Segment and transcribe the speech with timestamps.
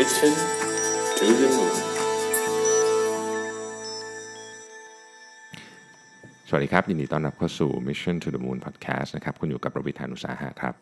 [0.00, 0.34] Mission
[1.18, 1.74] to the Moon
[6.48, 10.74] สวัสดีครับ ยินดีต้อนรับเข้าสู่ Mission to the Moon Podcast นะครับ คุณอยู่กับประวิธานุสาหะครับ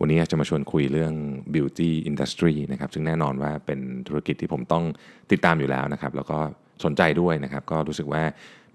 [0.00, 1.12] วันนี้จะมาชวนคุยเรื่อง
[1.54, 4.84] beauty industry นะครับ ซึ่งแน่นอนว่าเป็นธุรกิจที่ผมต้อง
[5.32, 6.38] ติดตามอยู่แล้วนะครับ แล้วก็
[6.84, 8.22] สนใจด้วยนะครับ ก็รู้สึกว่า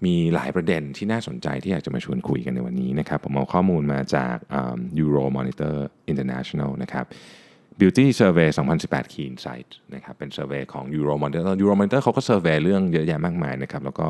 [0.04, 4.36] มีหลายประเด็นที่น่าสนใจที่อยากจะมาชวนคุยกันในวันนี้นะครับ ผมเอาข้อมูลมาจาก
[5.02, 5.74] Euro Monitor
[6.12, 7.06] International นะครับ
[7.80, 8.48] Beauty Survey
[8.80, 14.06] 2018 Key Insight นะครับเป็น survey ของ Euro Monitor Euro Monitor เขาก็ survey เรื่องเยอะแยะมากมายนะครับแล้วก็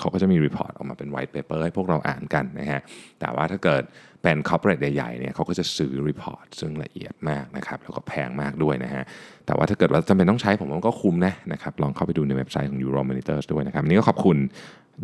[0.00, 2.80] เขาก็จะมี report ออกมาเป็น white paper ให้พวกเราอ่านกันนะฮะ
[3.20, 3.82] แต่ว่าถ้าเกิด
[4.22, 9.02] เป็น corporate ใหญ่ๆเนี่ยเขาก็จะซื้อ report ซึ่งละเอียดมากนะครับแล้วก็แพงมากด้วยนะฮะ
[9.46, 14.36] แต่ว่าถ้าเกิดว่าจำเป็นต้องใช้ผมว่าก็คุ้มนะนะครับลองเข้าไปดูในเว็บไซต์ของ Euro Monitor ด้วยนะครับวันนี้ก็ขอบคุณ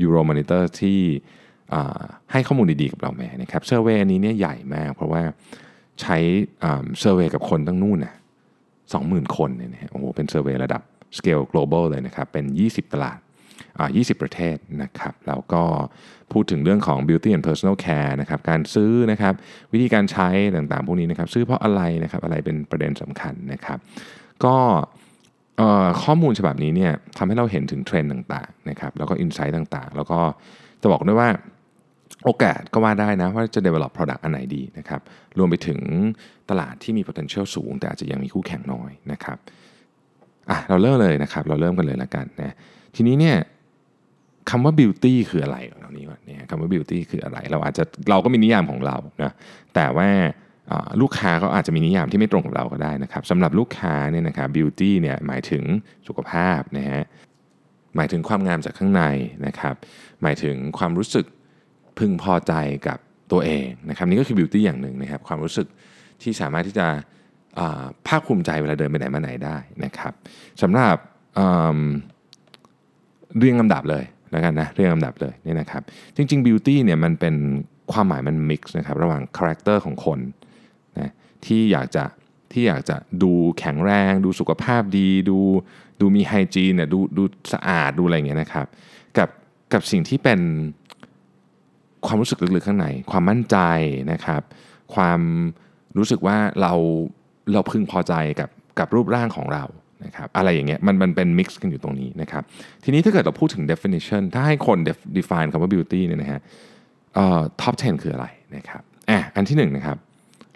[0.04, 1.01] Euro Monitor ที่
[2.32, 5.23] ให้ข้อมูลดีๆกับเราแม่นะครับ survey อันนี้เนี่ยใหญ่มากเพราะว่า
[6.02, 6.16] ใช้
[6.60, 8.14] เซอร์เวยกับคนตั้งนู่นนะ
[8.92, 10.82] สองหมื่นคนเนี่ยนะฮะโอ้โหเป็นเซอร์เวยระดับ
[11.18, 13.18] scale global เลยนะครับ เป็น 20 ตลาด
[13.78, 15.62] อ่า20 ประเทศนะครับ แล้วก็
[16.32, 19.34] พูดถึงเรื่องของ beauty and personal care นะครับ การซื้อนะครับ
[19.72, 23.78] วิธีการใช้ต่างๆ พวกนี้นะครับ ซื้อเพราะอะไรนะครับ อะไรเป็นประเด็นสำคัญนะครับ
[24.45, 24.56] ก็
[26.02, 30.20] ข้อมูลฉบับนี้เนี่ยทำให้เราเห็นถึงเทรนด์ต่างๆนะครับ แล้วก็อินไซต์ต่างๆ แล้วก็
[30.82, 31.28] จะบอกด้วยว่า
[32.24, 35.01] โอกาสก็ว่าได้นะว่าจะ develop product อันไหนดีนะครับ
[35.38, 35.80] รวมไปถึง
[36.51, 39.38] ตลาดที่มี potential สูง แต่อาจจะยังมีคู่แข่งน้อยนะครับ
[40.51, 42.54] อะเราเริ่มเลยนะครับ เราเริ่มกันเลยละกันนะ
[42.95, 43.37] ทีนี้เนี่ย
[44.51, 49.32] คำว่า beauty คืออะไรเรานี้ก่อนเนี่ยคำว่า beauty คืออะไร เราอาจจะเราก็มีนิยามของเรานะ
[49.74, 50.09] แต่ว่า
[51.01, 55.62] ลูกค้าก็อาจจะมีนิยามที่ไม่ตรงกับเราก็ได้นะครับสำหรับลูกค้าเนี่ยนะครับ beauty เนี่ยหมายถึง
[56.09, 57.02] สุขภาพนะฮะ
[57.96, 59.02] หมายถึงความงามจากข้างใน
[59.46, 59.74] นะครับ
[60.23, 61.26] หมายถึงความรู้สึก
[61.98, 62.52] พึงพอใจ
[62.88, 62.98] กับ
[63.32, 65.66] ตัวเองนะครับนี่ก็คือ beauty อย่างหนึ่งนะครับความรู้สึก
[66.22, 66.87] ที่สามารถที่จะ
[67.59, 70.12] อ่าภาคภูมิใจเวลาเดินไปไหนมาไหนได้นะครับ
[70.62, 70.97] สำหรับ
[71.38, 71.47] อื
[71.77, 71.78] ม
[73.38, 75.83] เรียงลำดับเลยแล้วกันนะเรียงลำดับเลยนี่นะครับ
[76.16, 77.34] จริงๆ beauty เนี่ยมันเป็น
[77.93, 80.19] ความหมายมัน mix นะครับระหว่าง character ของคน
[80.99, 81.12] นะ
[81.47, 82.04] ที่อยากจะ
[82.53, 85.38] ที่อยากจะดูแข็งแรง ดูสุขภาพดีดู
[86.00, 87.22] ดูมีไฮจีนเนี่ยดูดู
[87.53, 88.66] สะอาดดูอะไรอย่างเงี้ยนะครับ
[89.19, 89.28] กับ
[89.72, 90.41] กับสิ่งที่เป็น
[92.06, 93.56] ความรู้สึกลึกๆข้างใน ความมั่นใจ
[94.12, 94.42] นะครับ
[94.94, 95.20] ความ
[95.98, 96.72] รู้สึกว่าเรา
[97.53, 99.65] เราพึงพอใจกับกับรูปร่างของเรา
[100.04, 102.42] นะครับอะไรอย่างเงี้ยมันมันเป็นมิกซ์กันอยู่ตรงนี้นะครับ
[102.84, 104.78] ทีนี้ถ้าเกิดเราพูดถึง definition ถ้าให้คน
[105.19, 106.41] define คำว่า beauty เนี่ยนะฮะ
[107.15, 108.26] เอ่อ top 10 คืออะไร
[108.56, 109.98] นะครับอะอันที่หนึ่งนะครับ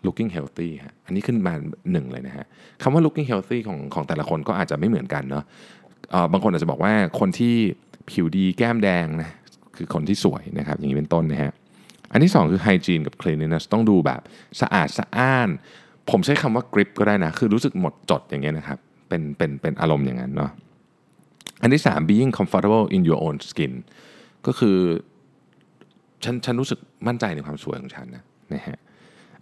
[0.07, 1.55] looking healthy ฮะอันนี้ขึ้นมา
[1.93, 2.45] หนึ่งเลยนะฮะ
[2.83, 5.45] คำว่า looking healthy ของของแต่ละคนก็อาจจะไม่เหมือนกันเนาะ
[6.11, 7.55] เอ่อบางคนอาจจะบอกว่าคนที่
[8.11, 9.31] ผิวดีแก้มแดงนะ
[9.79, 11.53] คือคนที่สวยนะครับอย่างนี้เป็นต้นนะฮะ
[12.13, 14.21] อันที่สองคือ hygiene กับ cleanliness ต้องดูแบบ
[14.61, 15.49] สะอาดสะอ้าน
[16.11, 18.79] ผมใช้คำว่า grip ก็ได้นะ คือรู้สึกหมดจดอย่างเงี้ยนะครับ
[19.09, 20.51] เป็นเป็นเป็นอารมณ์อย่างนั้นเนาะ
[21.63, 23.73] อันที่สาม being comfortable in your own skin
[24.47, 24.79] ก็คือ
[26.25, 28.25] ฉันฉันรู้สึกมั่นใจในความสวยของฉันนะ
[28.55, 28.79] นะฮะ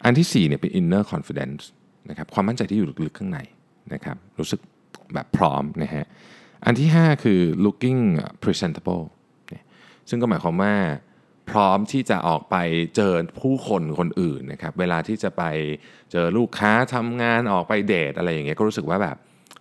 [0.04, 1.62] อันที่4เนี่ยเป็น inner confidence
[2.10, 3.38] นะครับความมั่นใจที่อยู่ลึกๆข้างใน
[3.94, 4.60] นะครับรู้สึก
[5.14, 6.04] แบบพร้อมนะฮะ
[6.64, 8.00] อันที่ 5 คือ looking
[8.44, 9.02] presentable
[10.08, 10.74] ซึ่งก็หมายความว่า
[11.50, 12.56] พร้อมที่จะออกไป
[12.96, 15.42] เจอผู้คนคนอื่นนะครับ เวลาที่จะไป
[16.12, 19.16] เจอลูกค้าทำงานออกไปเดทอะไรอย่างเงี้ยก็รู้สึกว่าแบบ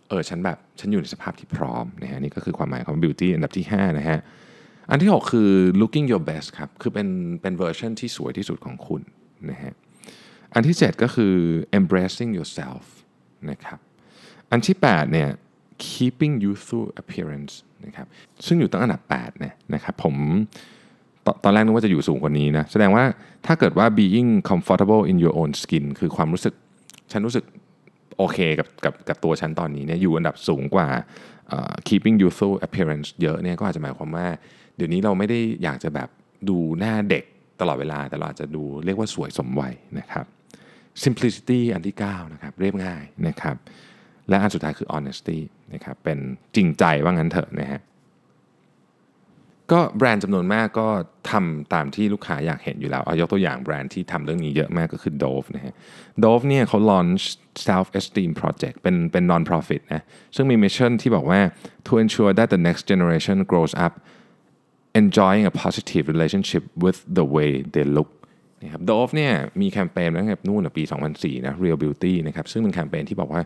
[0.10, 4.20] เออฉันแบบฉันอยู่ในสภาพที่พร้อมนะฮะนี่ก็คือความหมายของ beauty อันดับที่ 5 นะฮะ
[4.90, 5.52] อันที่ 6 คือ
[5.82, 7.08] looking your best ครับ คือเป็น
[7.42, 9.02] เป็นเวอร์ชันที่สวยที่สุดของคุณ
[9.50, 9.74] นะฮะ
[10.54, 11.36] อันที่ 7 ก็คือ
[11.80, 12.84] embracing yourself
[13.50, 13.80] นะครับ
[14.52, 15.30] อันที่ 8 เนี่ย
[15.88, 17.54] keeping youthful appearance
[17.86, 18.08] นะครับ
[18.46, 20.16] ซึ่งอยู่ตั้งอันดับ8เนี่ยนะครับผม
[21.26, 23.04] ตตอนแรกนึกว่าจะอยู่สูงกว่านี้นะ แสดงว่า
[23.46, 26.54] ถ้าเกิดว่า being comfortable in your own skin คือความรู้สึก
[27.12, 27.46] ฉันรู้สึก
[28.18, 30.88] โอเคกับกับกับตัวฉันตอนนี้เนี่ยอยู่อันดับสูงกว่า
[31.50, 34.28] เอ่อ keeping youthful appearance เยอะเนี่ยก็อาจจะหมายความว่า
[34.76, 36.10] เดี๋ยวนี้เราไม่ได้อยากจะแบบ
[36.50, 37.24] ดูหน้าเด็ก
[37.62, 40.26] ตลอดเวลา แต่เราอาจจะดูเรียกว่าสวยสมวัยนะครับ
[41.04, 43.56] simplicity อันที่ 9 นะครับ เรียบง่ายนะครับ
[44.30, 45.40] และอันสุดท้ายคือ honesty
[45.74, 46.20] นะครับเป็น
[46.56, 47.82] จริงใจว่างั้นเถอะนะฮะ
[49.72, 50.88] ก็แบรนด์จำนวนมากก็
[51.32, 55.74] ทำตามที่ลูกค้าอยากเห็นอยู่แล้ว เอายกตัวอย่างแบรนด์ที่ทำเรื่องนี้เยอะมากก็คือ Dove นะฮะ
[56.24, 57.24] Dove เนี่ยเขา launch
[57.68, 60.04] self esteem project เป็นเป็น non profit นะ
[60.36, 61.40] ซึ่งมี mission ที่บอกว่า
[61.88, 63.94] to ensure that the next generation grows up
[65.02, 68.12] enjoying a positive relationship with the way they look
[68.64, 70.84] นะครับ Dove เนี่ยมีแคมเปญตั้งแต่นู่นปี
[71.16, 73.42] 2004นะ Real Beauty นะครับซึ่งเป็นแคมเปญที่บอกว่า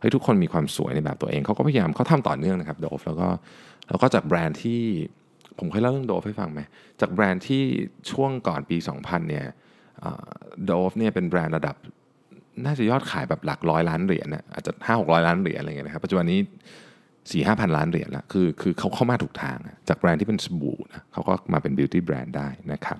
[0.00, 3.28] เฮ้ยทุกคนมีความสวยในแบบตัวเองเขาก็พยายามเขาทำต่อเนื่องนะครับ Dove แล้วก็
[3.88, 4.80] แล้วก็จากแบรนด์ที่
[5.58, 6.60] ผมเคยเล่าเรื่อง Dove ให้ฟังไหม
[7.00, 7.62] จากแบรนด์ที่
[8.10, 9.46] ช่วงก่อนปี 2000 เนี่ย
[10.70, 11.76] Dove เนี่ยเป็นแบรนด์ระดับ
[12.64, 16.40] น่าจะยอดขายแบบหลักร้อยล้านเหรียญนะอาจจะห้าหกร้อยล้านเหรียญอะไรเงี้ยนะครับปัจจุบันนี้
[17.30, 19.58] สี่ห้าพันล้านเหรียญละคือคือเขาเข้ามาถูกทาง
[19.88, 22.98] จากแบรนด์ที่เป็นสบู่นะเขาก็มาเป็นบิวตี้แบรนด์ได้นะครับ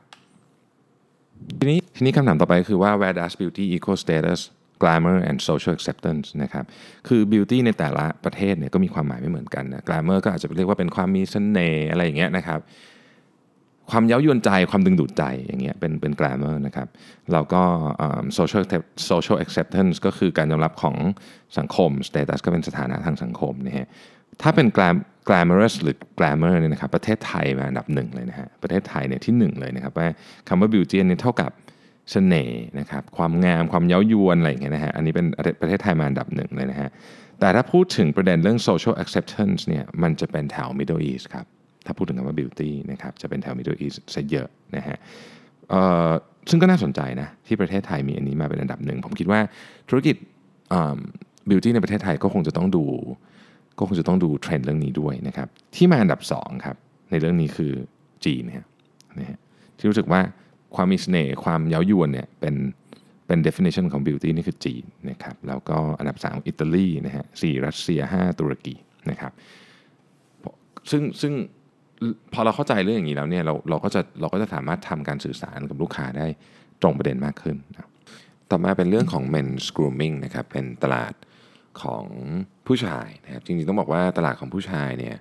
[1.59, 4.41] ทีนี้ทีนี้คำถามต่อไปคือว่า where does beauty equal status
[4.83, 6.65] glamour and social acceptance นะครับ
[7.09, 12.61] คือ beauty ในแต่ละประเทศเนี่ยก็มีความหมายไม่เหมือนกันนะ glamour ก็อาจจะเรียกว่าเป็นความมีเสน่ห์อะไรอย่างเงี้ยนะครับ
[13.93, 16.89] ความเย้ายวนใจ ความดึงดูดใจอย่างเงี้ยเป็นเป็น glamour นะครับ
[17.33, 17.63] แล้วก็
[18.39, 18.63] social
[19.11, 20.97] social acceptance ก็คือการยอมรับของ
[21.59, 23.87] สังคม status ก็เป็นสถานะทางสังคมนะฮะ
[24.43, 24.67] ถ้าเป็น
[25.29, 30.09] glamorous หรือ glamour เนี่ยนะครับ ประเทศไทยมาอันดับหนึ่งเลยนะฮะ ประเทศไทยเนี่ยที่หนึ่งเลยนะครับว่า
[30.49, 31.51] คำว่า beauty เนี่ยเท่ากับ
[32.15, 35.27] สน่ห์นะครับความงามความเย้ายวนอะไรอย่างเงี้ยนะฮะอันนี้เป็น
[35.61, 36.91] ประเทศไทยมาอันดับหนึ่งเลยนะฮะ
[37.41, 41.47] แต่ถ้าพูดถึงประเด็นเรื่อง social acceptance เนี่ยมันจะเป็นแถว middle east ครับ
[41.87, 44.97] ถ้าพูดถึงคำว่า beauty นะครับจะเป็นแถว middle east ซะเยอะนะฮะ
[46.51, 49.41] ซึ่งก็น่าสนใจนะที่ประเทศไทยมีอันนี้มาเป็นอันดับหนึ่งผมคิดว่า
[49.89, 50.17] ธุรกิจ
[51.49, 52.85] beauty ในประเทศไทยก็คงจะต้องดู
[53.79, 56.77] ก็คงจะต้องดูเทรนด์เรื่องนี้ด้วยนะครับที่มาอันดับ2ครับ
[57.11, 57.73] ในเรื่องนี้คือ
[58.25, 58.67] จีนนะฮะ
[59.79, 60.21] ที่รู้สึกว่า
[60.77, 62.55] ความมีเสน่ห์ความเย้ายวนเนี่ยเป็น
[63.27, 68.75] เป็น definition ของ beauty นี่คือจีนนะครับแล้วก็อันดับ 3 อิตาลีนะฮะสรัสเซีย 5 ตุรกี
[69.11, 69.33] นะครับ
[70.91, 71.33] ซึ่งซึ่ง
[72.33, 76.27] พอเราเข้าใจเรื่องอย่างนี้แล้วเนี่ยเราเราก็จะเราก็จะสามารถทำการสื่อสารกับลูกค้าได้
[76.83, 77.89] ตรงประเด็นมากขึ้นนะ
[78.51, 81.15] ต่อมาเป็นเรื่องของ men's grooming นะครับเป็นตลาด
[81.83, 82.05] ของ
[82.67, 85.17] ผู้ชายนะครับจริงๆต้องบอกว่าตลาดของผู้ชายเนี่ย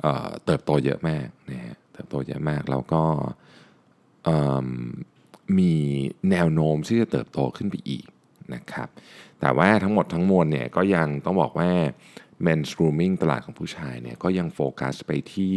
[0.00, 3.02] เเติบโตเยอะมากนะฮะเติบโตเยอะมากแล้วก็
[5.58, 5.74] มี
[6.30, 8.06] แนวโน้มที่จะเติบโตขึ้นไปอีก
[8.54, 8.88] นะครับ
[9.40, 11.70] แต่ว่าทั้งหมดทั้งมวลเนี่ยก็ยังต้องบอกว่า
[12.46, 15.54] men's grooming ตลาดของผู้ชายเนี่ยก็ยังโฟกัสไปที่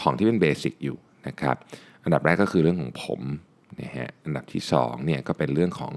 [0.00, 1.56] ของที่เป็นเบสิกอยู่นะครับ
[2.04, 3.20] อันดับแรกก็คือเรื่องของผม
[3.80, 5.92] นะฮะ อันดับที่2เนี่ยก็เป็นเรื่องของ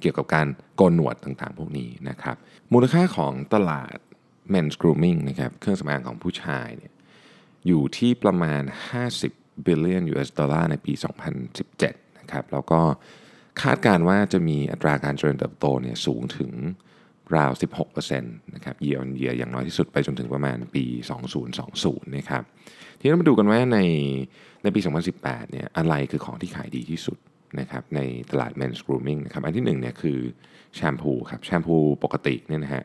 [0.00, 0.46] เกี่ยวกับการ
[0.76, 2.36] โกนหนวดต่างๆ พวกนี้นะครับ
[2.72, 3.96] มูลค่าของตลาด
[4.52, 6.92] men's grooming นะครับ เครื่องสำอางของผู้ชายเนี่ย
[7.66, 8.62] อยู่ที่ประมาณ
[9.02, 10.92] 50 billion US ดอลลาร์ในปี
[11.56, 12.80] 2017 นะครับ แล้วก็
[13.62, 16.52] คาดการว่าจะมีอัตราการเจริญเติบโตเนี่ยสูงถึง
[17.36, 17.52] ราว
[18.02, 20.84] 16%นะครับ year on year อย่างน้อยที่สุดไปจนถึงประมาณปี
[21.50, 22.42] 2020 นะครับ
[22.98, 23.78] ทีนี้เรามาดูกันว่าใน
[24.62, 24.80] ในปี
[25.16, 27.18] 2018 เนี่ยอะไรคือของที่ขายดีที่สุด
[27.60, 30.18] นะครับในตลาด men's grooming นะครับ อันที่1เนี่ยคือ
[30.74, 32.84] แชมพูครับ แชมพูปกติเนี่ยนะฮะ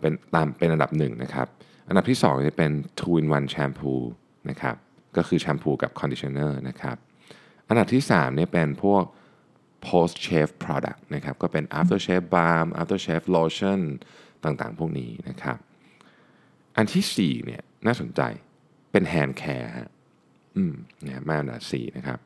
[0.00, 1.48] เป็นตามเป็นอันดับหนึ่งนะครับ
[1.88, 3.92] อันดับที่2จะเป็น two in one แชมพู
[4.50, 4.76] นะครับ
[5.16, 6.96] ก็คือแชมพูกับคอนดิชเนอร์นะครับ
[7.68, 9.04] อันดับที่3เนี่ยเป็นพวก
[9.86, 13.80] post shave product นะครับก็เป็น after shave balm after shave lotion
[14.44, 15.58] ต่างๆ พวกนี้นะครับ
[16.76, 18.20] อันที่4เนี่ยน่าสนใจ
[18.92, 19.90] เป็น hand care ฮะ
[20.56, 20.74] อืม
[21.06, 22.18] นี่ยมาอันดับ4นะครับ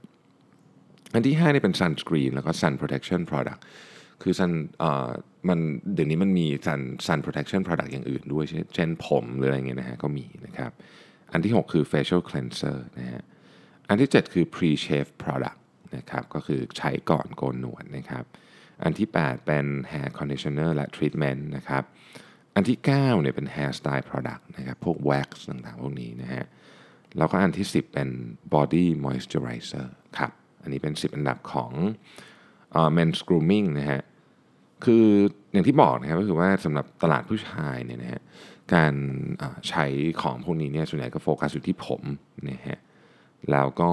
[1.14, 3.60] อันที่5นี่ยเป็น sunscreen แล้วก็ sun protection product
[4.22, 5.08] คือ sun เอ่อ
[5.48, 5.58] มัน
[5.94, 8.44] เดี๋ยวนี้มันมี sun sun protection product อย่างอื่นด้วย
[8.74, 10.72] เช่นผมหรืออะไรเงี้ยนะฮะก็มีนะครับ
[11.32, 13.22] อันที่ 6 คือ facial cleanser นะฮะ
[13.88, 15.60] อันที่ 7 คือ pre shave product
[15.96, 18.24] นะครับก็คือใช้ก่อนโกนหนวดนะครับ
[18.82, 21.84] อันที่ 8 เป็น hair conditioner และ treatment นะครับ
[22.54, 26.44] อันที่ 9เนี่ยเป็น hair style product นะครับพวก wax ต่างๆ พวกนี้นะฮะ
[27.18, 28.08] แล้วก็อันที่ 10 เป็น
[28.54, 29.86] body moisturizer
[30.18, 30.32] ครับ
[30.62, 31.72] อันนี้เป็น 10 อันดับของ
[32.78, 34.00] uh, men's grooming นะฮะ
[34.84, 35.04] คือ
[35.52, 38.22] อย่างที่บอกนะครับก็คือว่าสำหรับตลาดผู้ชายเนี่ยนะฮะ
[38.74, 38.94] การ
[39.68, 39.86] ใช้
[40.22, 42.02] ของพวกนี้เนี่ยส่วนใหญ่ก็โฟกัสอยู่ที่ผม
[42.50, 42.78] นะฮะ
[43.50, 43.90] แล้วก็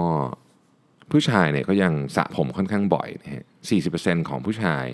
[1.11, 3.43] ผู้ชายเนี่ยก็ยังสระผมค่อนข้างบ่อยนะฮะ
[3.85, 4.85] 40%ของผู้ชาย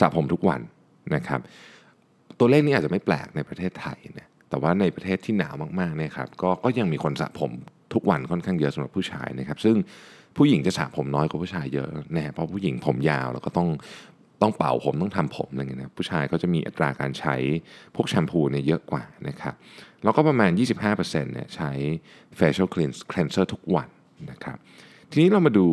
[0.00, 0.60] สระผมทุกวัน
[1.14, 1.40] นะครับ
[2.38, 7.52] ตัวเลขนี้อาจจะไม่แปลกในประเทศไทยนะแต่ว่าในประเทศที่หนาวมากๆเนี่ยครับก็ก็ยังมีคนสระผม
[7.94, 9.76] ทุกวันค่อนข้างเยอะสำหรับผู้ชายนะครับ ซึ่ง
[10.36, 13.68] ผู้หญิงจะสระผมน้อยกว่าผู้ชายเยอะนะเพราะผู้หญิงผมยาวแล้วก็ต้อง
[14.44, 17.34] ต้องเป่าผมต้องทำผมอะไรเงี้ยนะผู้ชายก็จะมีอัตราการใช้
[17.94, 19.54] พวกแชมพูเนี่ยเยอะกว่านะครับ
[20.02, 20.50] แล้วก็ประมาณ
[20.90, 21.70] 25%เนี่ยใช้
[22.38, 22.68] facial
[23.12, 23.88] cleanser ทุกวัน
[24.30, 24.56] นะครับ
[25.10, 25.66] ทีนี้เรามาดู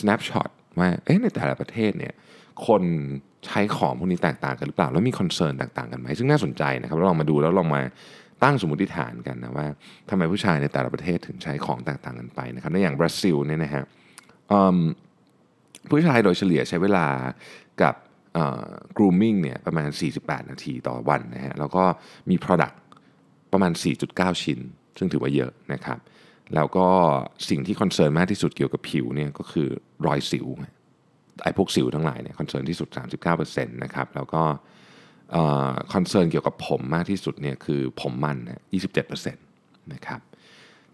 [0.00, 0.88] snapshot ว่า
[1.22, 2.14] ในแต่ละประเทศเนี่ย
[2.66, 2.82] คน
[3.46, 7.80] ใช้ของพวกนี้แตกต่างกันหรือเปล่า แล้วมีคอนเซิร์นแตกต่างกันไหมซึ่งน่าสนใจนะครับเราลองมาดูแล้วลองมา
[8.42, 9.66] ตั้งสมมติฐานกันนะว่า
[10.10, 13.84] ทำไมผู้ชายในแต่ละประเทศถึงใช้ของแตกต่างกันไปนะครับในอย่างบราซิลเนี่ยนะฮะ
[15.88, 17.06] ผู้ชายโดยเฉลี่ยใช้เวลา
[17.82, 17.94] กับ
[18.96, 19.88] grooming เนี่ยประมาณ
[20.20, 21.84] 48 นาทีต่อวันนะฮะแล้วก็
[22.30, 22.76] มี product
[23.52, 23.72] ประมาณ
[24.08, 24.58] 4.9 ชิ้น
[24.98, 25.98] ซึ่งถือว่าเยอะนะครับ
[26.54, 26.88] แล้วก็
[27.48, 29.68] สิ่งที่ concern มากที่สุดเกี่ยวกับผิวเนี่ยก็คือ
[30.06, 30.46] รอยสิว
[31.42, 32.88] ไอ้พวกสิวทั้งหลายเนี่ย concern ที่สุด
[33.36, 34.42] 39%นะครับแล้วก็
[35.92, 38.50] concern เกี่ยวกับผมมากที่สุดเนี่ยคือผมมัน
[39.06, 40.20] 27%นะครับ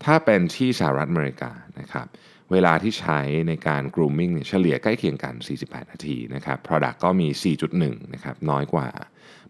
[0.05, 1.51] ถ้าเป็นที่สหรัฐอเมริกา
[1.81, 2.07] นะครับ
[2.53, 5.35] เวลาที่ใช้ในการ grooming เนี่ยเฉลี่ยใกล้เคียงกัน
[5.65, 7.29] 48 นาทีนะครับ Product ก็มี
[7.71, 8.89] 4.1 นะครับ น้อยกว่า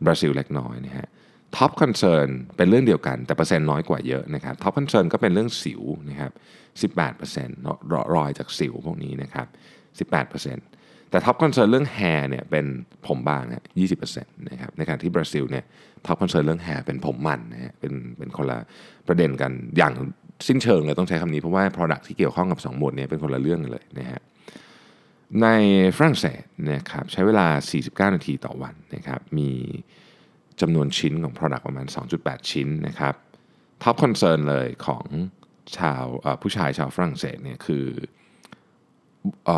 [0.04, 1.08] บราซิลเล็กน้อยนะฮะ
[1.56, 6.32] Top Concern เป็นเรื่องเดียวกันแต่เปอร์เซ็นต์น้อยกว่าเยอะนะครับ Top Concern ก็เป็นเรื่องสิวนะครับ
[7.00, 9.46] 18%รอยจากสิวพวกนี้นะครับ
[10.10, 12.66] 18%แต่ Top Concern เรื่อง hair เนี่ยเป็น
[13.06, 13.62] ผมบางเนี่ย
[14.08, 15.64] 20%นะครับ ในขณะที่บราซิลเนี่ย
[16.06, 18.58] Top Concern เรื่อง hair เป็นผมมันนะฮะ เป็นเป็นคนละ
[19.08, 19.94] ประเด็นกันอย่าง
[20.46, 24.20] สิ้นเชิงเลยต้องใช้คำนี้เพราะว่า Product ที่เกี่ยวข้องกับ 2 หมวดเนี่ยเป็นคนละเรื่องกันเลยนะฮะ
[25.42, 25.46] ใน
[25.96, 27.46] ฝรั่งเศสนะครับใช้เวลา
[28.08, 29.50] 49 นาทีต่อวันนะครับมี
[30.60, 31.86] จำนวนชิ้นของ Product ประมาณ
[32.18, 33.14] 2.8 ชิ้นนะครับ
[33.82, 35.04] top concern เลยของ
[35.78, 36.04] ชาว
[36.42, 37.86] ผู้ชายชาวฝรั่งเศสเนี่ยคือ
[39.48, 39.50] อ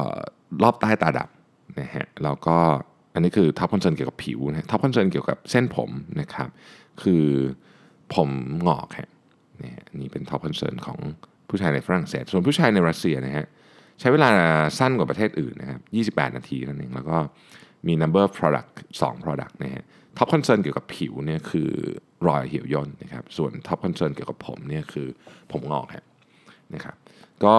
[0.62, 2.58] รอบใต้ตาดำนะฮะแล้วก็
[3.14, 5.90] อันนี้คือ top concern เกี่ยวกับผิวนะ top concern เกี่ยวกับเส้นผม
[6.20, 6.48] นะครับ
[7.02, 7.26] คือ
[8.14, 8.28] ผมห
[8.66, 9.10] งอกฮะ
[9.62, 10.98] นี่นี่เป็น top concern ของ
[11.48, 13.46] ผู้ชายในฝรั่งเศส ส่วนผู้ชายในรัสเซียนะฮะ
[14.00, 14.30] ใช้เวลา
[14.78, 15.80] สั้นกว่าประเทศอื่นนะครับ
[16.26, 17.18] 28 นาทีนั่นเองแล้วก็
[17.86, 18.70] มี number of product
[19.00, 19.84] 2 product นะฮะ
[20.16, 21.70] top concern เกี่ยวกับผิวเนี่ยคือ
[22.26, 25.08] รอยเหี่ยวย่นนะครับส่วน top concern เกี่ยวกับผมเนี่ยคือ
[25.52, 26.04] ผมหงอกฮะ
[26.74, 26.96] นะครับ
[27.44, 27.56] ก็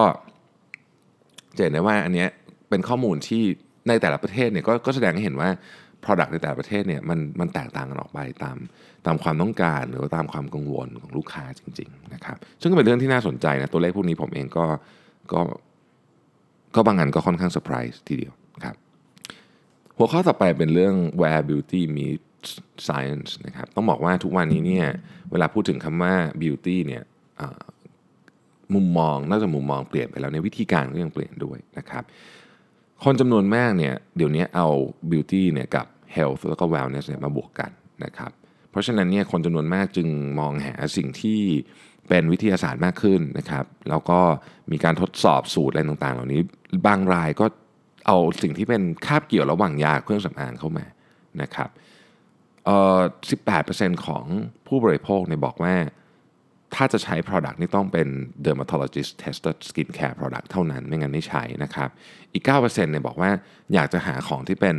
[1.56, 2.28] จะเห็นได้ว่าอันเนี้ย
[2.68, 3.42] เป็นข้อมูลที่
[3.88, 5.50] ในแต่ละประเทศเนี่ยก็ก็แสดงให้เห็นว่า
[6.04, 8.56] Product ในแต่ประเทศเนี่ยมันมันแตกต่างกันออกไปตาม
[9.06, 14.66] ตามความต้องการหรือว่าตามความกังวลของลูกค้าจริงๆนะครับซึ่งก็เป็นเรื่องที่น่าสนใจนะตัวเลขพวกนี้ผมเองก็
[15.32, 15.40] ก็
[16.74, 18.32] ก็บางอันก็ค่อนข้างเซอร์ไพรส์ทีเดียว
[18.64, 18.76] ครับ
[19.96, 22.50] หัวข้อต่อไปเป็นเรื่อง where beauty meets
[22.86, 24.86] science นะครับต้องบอกว่าทุกวันนี้เนี่ย
[25.30, 27.02] เวลาพูดถึงคำว่า beauty เนี่ย
[28.74, 32.04] มุมมองนอกจากมุมมองเปลี่ยนไปแล้วในวิธีการก็ยังเปลี่ยนด้วยนะครับ
[33.04, 34.68] คนจำนวนมากเนี่ยเดี๋ยวนี้เอา
[35.10, 35.86] beauty เนี่ยกับ
[36.16, 37.70] health แล้วก็ wellness เนี่ยมาบวกกัน
[38.04, 38.30] นะครับ
[38.70, 41.40] เพราะฉะนั้นเนี่ยคนจำนวนมากจึงมองหาสิ่งที่
[42.08, 44.20] เป็นวิทยาศาสตร์มากขึ้นนะครับ แล้วก็
[44.72, 46.40] มีการทดสอบสูตรอะไรต่างๆ เหล่านี้
[46.86, 47.46] บางรายก็
[48.06, 50.84] เอาสิ่งที่เป็นคาบเกี่ยวระหว่างยาเครื่องสำอางเข้ามา
[51.42, 51.68] นะครับ
[52.64, 53.00] เอ่อ
[53.52, 54.24] 18%ของ
[54.66, 55.74] ผู้บริโภคเนี่ยบอกว่า
[56.74, 58.08] ถ้าจะใช้ Product นี่ต้องเป็น
[58.44, 61.88] dermatologist tested skincare product เท่านั้นไม่งั้นไม่ใช้นะครับ
[62.32, 63.30] อีก 9%เนี่ยบอกว่า
[63.74, 64.76] อยากจะหาของที่เป็น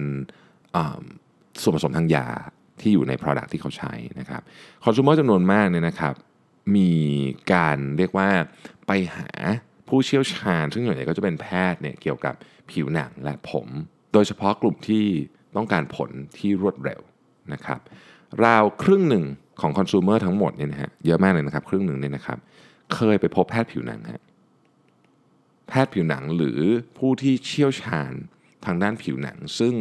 [1.61, 2.27] ส่วนผสมทางยา
[2.81, 4.41] ที่อยู่ใน Product ที่เขาใช้นะครับ
[4.83, 6.13] คอน sumer จำนวนมากเนี่ยนะครับ
[6.75, 6.91] มี
[7.53, 8.29] การเรียกว่า
[8.87, 9.29] ไปหา
[9.87, 12.35] ผู้เชี่ยวชาญ ซึ่งส่วนใหญ่ก็จะเป็นแพทย์เนี่ยเกี่ยวกับ
[12.69, 13.67] ผิวหนังและผม
[14.13, 15.05] โดยเฉพาะกลุ่มที่
[15.55, 17.01] ต้องการผลที่รวดเร็ว
[17.53, 17.79] นะครับ
[18.45, 19.25] ราวครึ่งหนึ่ง
[19.61, 22.37] ของคอน sumer ทั้งหมดเนี่ยนะฮะเยอะมากเลยนะครับ ครึ่งหนึ่งเนี่ยนะครับ
[22.95, 24.21] เคยไปพบแพทย์ผิวหนังฮะ
[25.69, 26.59] แพทย์ผิวหนังหรือ
[26.97, 28.11] ผู้ที่เชี่ยวชาญ
[28.65, 29.73] ทางด้านผิวหนัง ซึ่ง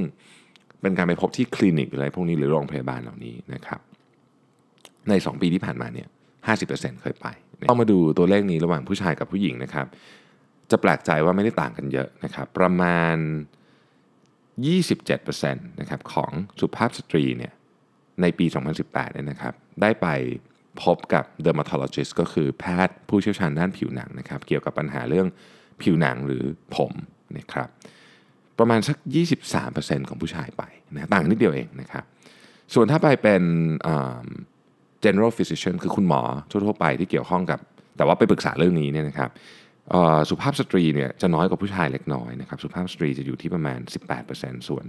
[0.81, 3.81] เป็นการไปพบที่คลินิกอะไรพวกนี้หรือโรงพยาบาลเหล่านี้นะครับ
[5.09, 6.09] ใน 2 ปีที่ผ่านมาเนี่ย
[6.55, 7.27] 50%เคยไป
[7.71, 9.87] ต้องมาดูตัวเลขนี้ระหว่างผู้ชายกับผู้หญิงนะครับ
[10.71, 13.17] จะแปลกใจว่าไม่ได้ต่างกันเยอะนะครับ ประมาณ
[14.89, 16.31] 27%นะครับของ
[16.61, 17.53] สุภาพสตรีเนี่ย
[18.23, 18.47] ในปี
[18.81, 20.07] 2018เนี่ยนะครับ ได้ไป
[20.83, 25.27] พบกับ dermatologist ก็คือแพทย์ผู้เชี่ยวชาญด้านผิวหนังนะครับ เกี่ยวกับปัญหาเรื่อง
[25.83, 26.45] ผิวหนังหรือ
[26.77, 26.93] ผม
[27.39, 27.69] นะครับ
[28.59, 28.97] ประมาณสัก
[29.53, 30.63] 23%ของผู้ชายไป
[30.95, 32.05] นะต่างนิดเดียวเองนะครับ
[32.75, 33.43] ส่วนถ้าไปเป็น
[35.05, 37.61] general physician คือคุณหมอทั่วๆไปที่เกี่ยวข้องกับ
[37.97, 39.31] แต่ว่าไปปรึกษาเรื่องนี้เนี่ยนะครับ
[40.31, 43.79] สุภาพสตรีเนี่ยจะน้อยกว่าผู้ชายเล็กน้อยนะครับ สุภาพสตรีจะอยู่ที่ประมาณ
[44.25, 44.85] 18%ส่วน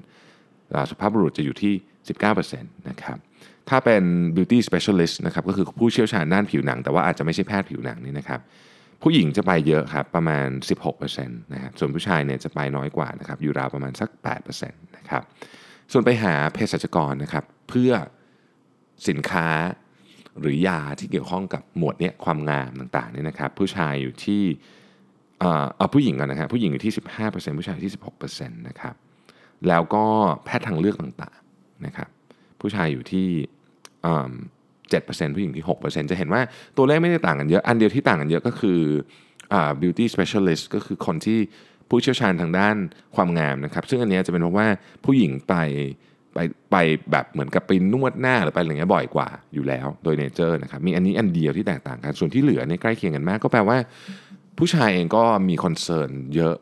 [0.89, 1.74] สุภาพบุรุษจะอยู่ที่
[2.17, 3.17] 19%นะครับ
[3.69, 4.03] ถ้าเป็น
[4.35, 8.39] beauty specialist นะครับก็คือผู้เชี่ยวชาญด้านผิวหนัง แต่ว่าอาจจะไม่ใช่แพทย์ผิวหนังนี่นะครับ
[9.03, 10.47] ผู้หญิงจะไปเยอะครับประมาณ
[10.85, 14.09] 16%นะครับส่วนผู้ชายเนี่ยจะไปน้อยกว่านะครับอยู่ราวประมาณสัก
[14.55, 15.23] 8%นะครับ
[15.91, 17.91] ส่วนไปหาเภสัชกรนะครับเพื่อ
[19.07, 19.47] สินค้า
[20.39, 24.43] หรือยาที่เกี่ยวข้องกับหมวดเนี้ยความงามต่างๆเนี่ยนะครับผู้ชายอยู่ที่
[25.39, 27.91] เอาผู้หญิงก่อนนะครับผู้หญิงอยู่ที่ 15%ผู้ชายที่
[28.29, 28.95] 16%นะครับ
[29.67, 30.05] แล้วก็
[30.45, 31.37] แพทย์ทางเลือกต่าง
[31.86, 32.07] นะครับ
[32.62, 33.27] ผู้ชายอยู่ที่
[34.89, 36.41] เจ็ดเปอร์เซ็นต์ผู้หญิงที่ 6%จะเห็นว่า
[36.77, 38.79] ตัวเลขไม่ได้ต่างกันเยอะ อันเดียวที่ต่างกันเยอะก็คือ
[39.53, 41.39] อ่า beauty specialist ก็คือคนที่
[41.89, 42.75] ผู้เชี่ยวชาญทางด้าน
[43.15, 44.67] ความงามนะครับ ซึ่งอันนี้จะเป็นเพราะว่า
[45.05, 45.55] ผู้หญิงไป
[46.33, 46.39] ไป
[46.71, 46.75] ไป
[47.12, 53.77] แบบเหมือนกับไปนวดหน้าหรือไปอะไรเงี้ยบ่อยกว่าอยู่แล้วโดย nature นะครับมีอันนี้อันเดียวที่แตกต่างกันส่วนที่เหลือเนี่ยใกล้เคียงกันมาก ก็แปลว่า
[54.57, 56.55] ผู้ชายเองก็มี concern เยอะ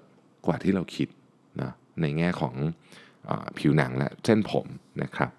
[0.45, 1.07] กว่าที่เราคิด
[1.61, 1.71] นะ
[2.01, 2.53] ในแง่ของ
[3.57, 4.65] ผิวหนังและเส้นผม
[5.03, 5.31] นะครับ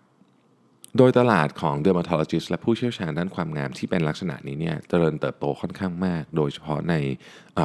[0.99, 6.95] โดยตลาดของ dermatologist และผู้เชี่ยวชาญด้านความงามที่เป็นลักษณะนี้เนี่ยเจริญเติบโตค่อนข้างมาก โดยเฉพาะใน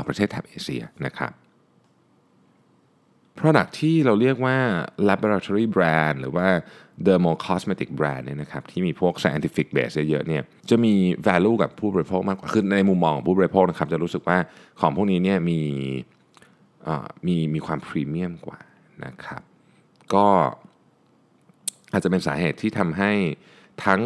[0.08, 1.32] ประเทศแถบเอเชียนะครับ
[3.40, 4.58] Product ที่เราเรียกว่า
[5.10, 6.48] laboratory brand หรือว่า
[7.06, 10.94] dermo cosmetic brand เนี่ยนะครับที่มีพวก scientific base เยอะๆเนี่ยจะมี
[11.28, 14.38] value กับผู้บริโภคมากกว่าคือในมุมมองของผู้บริโภคนะครับจะรู้สึกว่า
[14.82, 15.60] ของพวกนี้เนี่ยมี
[17.28, 18.60] มีมีความพรีเมียมกว่า
[19.06, 19.42] นะครับ
[20.16, 20.28] ก็
[21.92, 23.12] อาจจะเป็นสาเหตุที่ทำให้
[23.86, 24.02] ทั้ง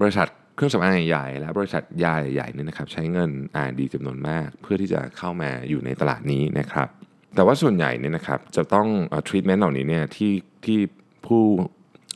[0.00, 3.30] บริษัทเครื่องสำอางใหญ่และบริษัทยาใหญ่ๆเนี่ยนะครับใช้เงิน
[3.64, 6.88] R&D จำนวนมาก เพื่อที่จะเข้ามาอยู่ในตลาดนี้นะครับ
[7.34, 8.88] แต่ว่าส่วนใหญ่เนี่ยนะครับจะต้อง
[9.28, 10.32] ทรีทเมนต์เหล่านี้เนี่ยที่
[10.64, 10.78] ที่
[11.26, 11.42] ผู้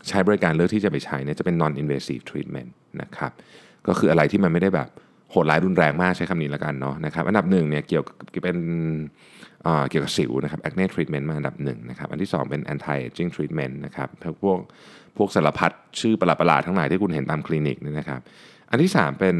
[0.09, 2.71] ใช้บริการเลือกที่จะไปใช้เนี่ยจะเป็น non invasive treatment
[3.03, 3.33] นะครับ
[3.87, 4.89] ก็คืออะไรที่มันไม่ได้แบบ
[5.31, 8.15] โหดร้ายรุนแรงมากใช้คำนี้แล้วกันเนาะนะครับอันดับหนึ่งเนี่ยเกี่ยวกับ
[8.45, 8.57] เป็น
[9.91, 14.09] เกี่ยวกับสิวนะครับ acne treatment มาอันดับหนึ่งนะครับอันที่สองเป็น anti aging treatment นะครับ
[14.43, 14.59] พวก
[15.17, 18.21] พวกสารพัดชื่อประหลาดๆทั้งหลายที่คุณเห็นตามคลินิกนี่นะครับ
[18.71, 19.37] อันที่สามเป็น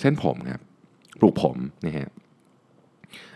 [0.00, 0.62] เส้นผมครับ
[1.20, 2.10] ปลูกผมนะฮะ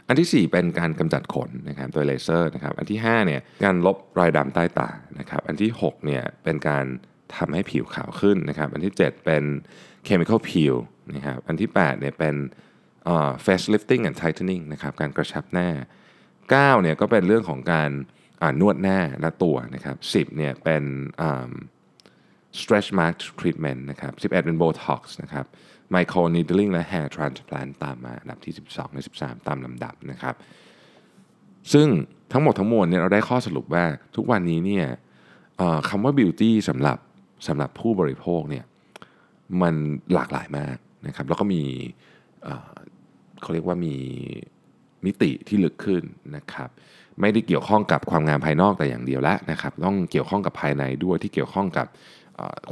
[0.08, 6.84] อันที่ 4 เป็นการกำจัดขนนะครับโดยเลเซอร์นะครับอันที่5เนี่ยการลบรอยดำใต้ตานะครับอันที่6เนี่ยเป็นการ
[7.36, 9.42] ทำให้ผิวขาวขึ้นนะครับอันที่ 7 เป็น
[10.08, 10.76] chemical peel
[11.14, 12.34] นะครับอันที่8เนี่ยเป็น
[13.04, 15.68] เอ่อ face lifting and tightening นะครับการกระชับหน้า
[16.76, 17.90] 9เนี่ยก็เป็นเรื่องของการ
[18.60, 20.84] นวดหน้าและตัวนะครับ10เนี่ยเป็น
[22.60, 25.46] stretch mark treatment นะครับ11 เป็น botox นะครับ
[25.94, 30.34] micro needling และ hair transplant ตามมาอันดับที่ 12 และ 13 ตามลำดับนะครับ
[31.72, 31.88] ซึ่ง
[32.32, 33.84] ทั้งหมดทั้งมวลเนี่ยเราได้ข้อสรุปว่า
[34.16, 34.86] ทุกวันนี้เนี่ย
[35.88, 36.98] คำว่า beauty สำหรับ
[37.46, 38.64] สำหรับผู้บริโภคเนี่ย
[39.62, 39.74] มัน
[40.14, 41.62] หลากหลายมาก นะครับแล้วก็มี
[43.42, 43.94] เขาเรียกว่ามี
[45.04, 46.02] มิติที่ลึกขึ้น
[46.36, 46.68] นะครับ
[47.20, 51.86] ไม่ได้เกี่ยวข้องกับความงามภายนอกแต่อย่างเดียวแล้วนะครับ ต้องเกี่ยวข้องกับภายในด้วยที่เกี่ยวข้องกับ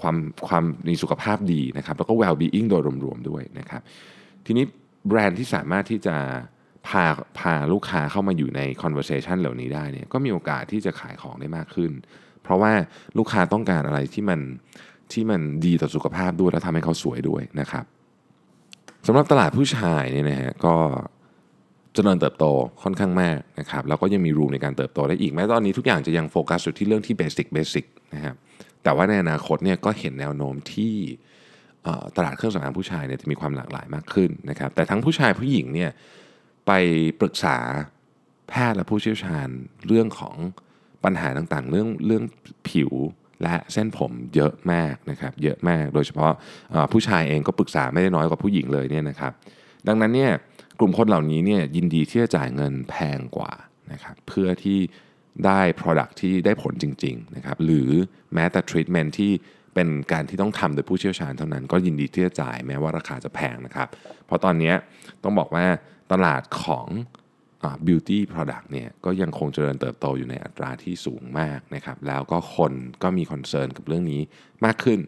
[0.00, 0.16] ความ
[0.49, 3.82] ความมีสุขภาพดีนะครับ แล้วก็ well being โดยรวมๆด้วยนะครับ
[4.46, 4.64] ทีนี้
[5.08, 6.16] แบรนด์ที่สามารถที่จะ
[6.88, 7.04] พา
[7.38, 11.92] พาลูกค้าเข้ามาอยู่ใน conversation เหล่านี้ได้เนี่ยก็มีโอกาสที่จะขายของได้มากขึ้น
[12.42, 12.72] เพราะว่า
[13.18, 14.40] ลูกค้าต้องการอะไรที่มัน
[15.12, 17.84] ที่มันดีต่อสุขภาพด้วยและทำให้เขาสวยด้วยนะครับ
[19.07, 20.75] สำหรับตลาดผู้ชายเนี่ยนะฮะก็
[21.95, 22.45] เจริญเติบโต
[22.83, 27.84] ค่อนข้างมากนะครับแล้วก็ยังมีรูมในการเติบโตได้อีกแม้ตอนนี้ทุกอย่างจะยังโฟกัสอยู่ที่เรื่องที่เบสิกเบสิก
[28.15, 28.34] นะครับ
[28.82, 30.95] แต่ว่าในอนาคตเนี่ยก็เห็นแนวโน้มที่
[32.17, 35.91] ตลาดเครื่องสำอางผู้ชายเนี่ยจะมีความหลากหลายมากขึ้นนะครับแต่ทั้งผู้ชายผู้หญิงเนี่ย
[36.67, 36.73] ไป
[37.21, 37.56] ปรึกษา
[38.49, 39.49] แพทย์และผู้เชี่ยวชาญ
[39.86, 40.36] เรื่องของ
[41.04, 42.23] ปัญหาต่างๆ เรื่องเรื่อง
[42.69, 42.91] ผิว
[43.42, 46.32] และเส้นผมเยอะมากนะครับเยอะมากโดยเฉพาะ
[46.92, 49.32] ผู้ชายเองก็ปรึกษาไม่ได้น้อยกว่าผู้หญิงเลยเนี่ยนะครับ
[49.88, 50.32] ดังนั้นเนี่ย
[50.78, 53.52] กลุ่มคนเหล่านี้เนี่ยยินดีที่จะจ่ายเงินแพงกว่า
[53.92, 54.78] นะครับเพื่อที่
[55.46, 57.90] ได้ Product ที่ได้ผลจริงๆนะครับหรือ
[58.34, 59.32] แม้แต่ Treatment ที่
[59.74, 63.88] เป็นการที่ต้องทำโดยผู้เชี่ยวชาญเท่านั้นก็ยินดีที่จะจ่ายแม้ว่าราคาจะแพงนะครับ
[64.26, 64.72] เพราะตอนนี้
[65.24, 65.64] ต้องบอกว่า
[66.12, 66.86] ตลาดของ
[67.86, 74.20] beauty product เนี่ยก็ยังคงเจริญเติบโตอยู่ในอัตราที่สูงมากนะครับแล้วก็คนก็มีคอนเซิร์นกับเรื่องนี้
[74.64, 75.00] มากขึ้น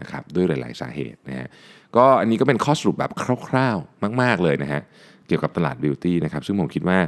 [0.00, 1.48] นะครับด้วยหลาย ๆ สาเหตุนะฮะ
[1.96, 3.12] ก็อันนี้ก็เป็นข้อสรุปแบบ
[3.48, 4.82] คร่าว ๆ มาก ๆ เลยนะฮะ
[5.26, 6.98] เกี่ยวกับตลาดบิวตี้นะครับซึ่งผมคิดว่า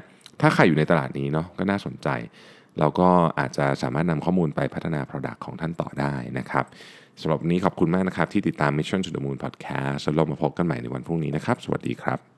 [0.40, 2.08] ถ้าใครอยู่ในตลาดนี้เนาะก็น่าสนใจ
[2.78, 6.64] เราก็อาจจะสามารถนำข้อมูลไปพัฒนา Product ของท่านต่อได้นะครับ
[7.20, 12.35] สำหรับวันนี้ขอบคุณมากนะครับที่ติดตาม Mission to the Moon Podcast แล้วเรามาพบกันใหม่ในวันพรุ่งนี้นะครับ สวัสดีครับ